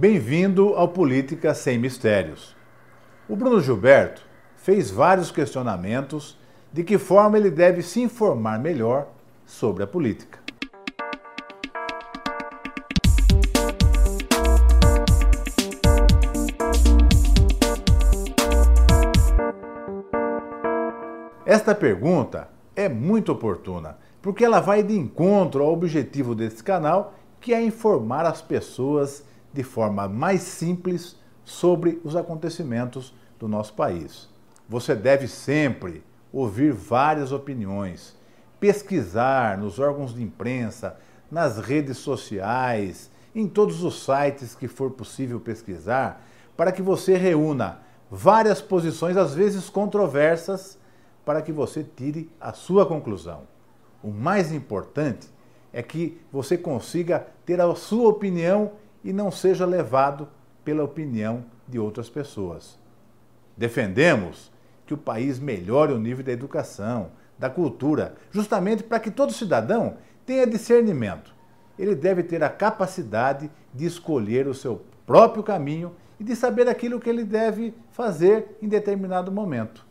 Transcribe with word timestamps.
Bem-vindo 0.00 0.74
ao 0.76 0.86
Política 0.86 1.52
Sem 1.52 1.76
Mistérios. 1.76 2.54
O 3.28 3.34
Bruno 3.34 3.60
Gilberto 3.60 4.22
fez 4.54 4.92
vários 4.92 5.32
questionamentos 5.32 6.38
de 6.72 6.84
que 6.84 6.96
forma 6.96 7.36
ele 7.36 7.50
deve 7.50 7.82
se 7.82 8.00
informar 8.00 8.60
melhor 8.60 9.08
sobre 9.44 9.82
a 9.82 9.88
política. 9.88 10.38
Esta 21.44 21.74
pergunta 21.74 22.48
é 22.76 22.88
muito 22.88 23.32
oportuna, 23.32 23.98
porque 24.22 24.44
ela 24.44 24.60
vai 24.60 24.80
de 24.84 24.96
encontro 24.96 25.64
ao 25.64 25.72
objetivo 25.72 26.36
desse 26.36 26.62
canal, 26.62 27.14
que 27.40 27.52
é 27.52 27.60
informar 27.60 28.24
as 28.24 28.40
pessoas 28.40 29.26
de 29.58 29.64
forma 29.64 30.08
mais 30.08 30.42
simples 30.42 31.16
sobre 31.42 32.00
os 32.04 32.14
acontecimentos 32.14 33.12
do 33.40 33.48
nosso 33.48 33.72
país. 33.72 34.28
Você 34.68 34.94
deve 34.94 35.26
sempre 35.26 36.04
ouvir 36.32 36.72
várias 36.72 37.32
opiniões, 37.32 38.16
pesquisar 38.60 39.58
nos 39.58 39.80
órgãos 39.80 40.14
de 40.14 40.22
imprensa, 40.22 40.96
nas 41.28 41.58
redes 41.58 41.98
sociais, 41.98 43.10
em 43.34 43.48
todos 43.48 43.82
os 43.82 44.04
sites 44.04 44.54
que 44.54 44.68
for 44.68 44.92
possível 44.92 45.40
pesquisar, 45.40 46.24
para 46.56 46.70
que 46.70 46.80
você 46.80 47.16
reúna 47.16 47.80
várias 48.08 48.62
posições, 48.62 49.16
às 49.16 49.34
vezes 49.34 49.68
controversas, 49.68 50.78
para 51.24 51.42
que 51.42 51.50
você 51.50 51.82
tire 51.82 52.30
a 52.40 52.52
sua 52.52 52.86
conclusão. 52.86 53.42
O 54.04 54.12
mais 54.12 54.52
importante 54.52 55.28
é 55.72 55.82
que 55.82 56.16
você 56.30 56.56
consiga 56.56 57.26
ter 57.44 57.60
a 57.60 57.74
sua 57.74 58.08
opinião 58.08 58.70
e 59.02 59.12
não 59.12 59.30
seja 59.30 59.64
levado 59.64 60.28
pela 60.64 60.84
opinião 60.84 61.44
de 61.66 61.78
outras 61.78 62.08
pessoas. 62.08 62.78
Defendemos 63.56 64.52
que 64.86 64.94
o 64.94 64.98
país 64.98 65.38
melhore 65.38 65.92
o 65.92 65.98
nível 65.98 66.24
da 66.24 66.32
educação, 66.32 67.10
da 67.38 67.48
cultura, 67.48 68.14
justamente 68.30 68.82
para 68.82 68.98
que 68.98 69.10
todo 69.10 69.32
cidadão 69.32 69.96
tenha 70.24 70.46
discernimento. 70.46 71.34
Ele 71.78 71.94
deve 71.94 72.22
ter 72.22 72.42
a 72.42 72.50
capacidade 72.50 73.50
de 73.72 73.86
escolher 73.86 74.46
o 74.46 74.54
seu 74.54 74.82
próprio 75.06 75.42
caminho 75.42 75.94
e 76.18 76.24
de 76.24 76.34
saber 76.34 76.68
aquilo 76.68 76.98
que 76.98 77.08
ele 77.08 77.24
deve 77.24 77.74
fazer 77.92 78.58
em 78.60 78.68
determinado 78.68 79.30
momento. 79.30 79.86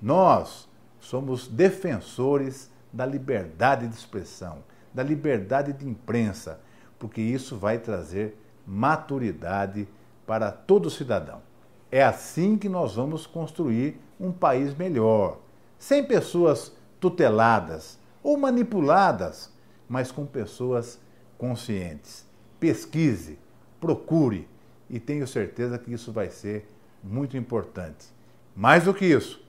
Nós 0.00 0.68
somos 0.98 1.48
defensores 1.48 2.70
da 2.92 3.04
liberdade 3.04 3.86
de 3.88 3.94
expressão, 3.94 4.58
da 4.94 5.02
liberdade 5.02 5.72
de 5.72 5.88
imprensa, 5.88 6.60
porque 7.00 7.20
isso 7.20 7.56
vai 7.56 7.78
trazer 7.78 8.36
maturidade 8.66 9.88
para 10.26 10.52
todo 10.52 10.90
cidadão. 10.90 11.42
É 11.90 12.04
assim 12.04 12.56
que 12.56 12.68
nós 12.68 12.94
vamos 12.94 13.26
construir 13.26 13.98
um 14.20 14.30
país 14.30 14.76
melhor, 14.76 15.40
sem 15.78 16.04
pessoas 16.04 16.72
tuteladas 17.00 17.98
ou 18.22 18.36
manipuladas, 18.36 19.50
mas 19.88 20.12
com 20.12 20.26
pessoas 20.26 21.00
conscientes. 21.36 22.24
Pesquise, 22.60 23.38
procure 23.80 24.46
e 24.88 25.00
tenho 25.00 25.26
certeza 25.26 25.78
que 25.78 25.92
isso 25.92 26.12
vai 26.12 26.28
ser 26.28 26.68
muito 27.02 27.36
importante. 27.36 28.06
Mais 28.54 28.84
do 28.84 28.92
que 28.92 29.06
isso, 29.06 29.42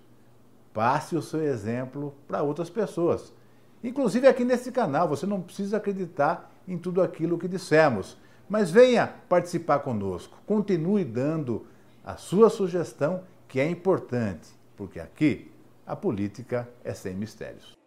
passe 0.73 1.17
o 1.17 1.21
seu 1.21 1.43
exemplo 1.43 2.15
para 2.27 2.41
outras 2.41 2.69
pessoas. 2.69 3.33
Inclusive 3.83 4.25
aqui 4.25 4.45
nesse 4.45 4.71
canal, 4.71 5.09
você 5.09 5.25
não 5.25 5.41
precisa 5.41 5.77
acreditar 5.77 6.49
em 6.71 6.77
tudo 6.77 7.01
aquilo 7.01 7.37
que 7.37 7.47
dissemos, 7.47 8.17
mas 8.47 8.71
venha 8.71 9.07
participar 9.27 9.79
conosco. 9.79 10.37
Continue 10.45 11.03
dando 11.03 11.65
a 12.03 12.15
sua 12.15 12.49
sugestão, 12.49 13.23
que 13.47 13.59
é 13.59 13.69
importante, 13.69 14.49
porque 14.77 14.99
aqui 14.99 15.51
a 15.85 15.95
política 15.95 16.67
é 16.83 16.93
sem 16.93 17.13
mistérios. 17.13 17.80